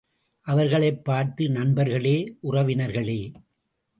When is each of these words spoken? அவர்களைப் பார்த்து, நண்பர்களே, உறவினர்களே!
அவர்களைப் 0.41 1.05
பார்த்து, 1.05 1.49
நண்பர்களே, 1.49 2.37
உறவினர்களே! 2.43 3.33